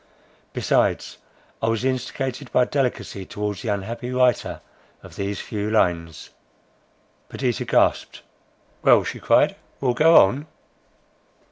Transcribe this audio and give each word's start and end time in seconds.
Besides, 0.53 1.19
I 1.61 1.67
was 1.67 1.85
instigated 1.85 2.51
by 2.51 2.65
delicacy 2.65 3.23
towards 3.23 3.61
the 3.61 3.67
unhappy 3.67 4.09
writer 4.09 4.61
of 5.03 5.15
these 5.15 5.39
few 5.39 5.69
lines." 5.69 6.31
Perdita 7.29 7.65
gasped: 7.65 8.23
"Well," 8.81 9.03
she 9.03 9.19
cried, 9.19 9.57
"well, 9.79 9.93
go 9.93 10.15
on!" 10.17 10.47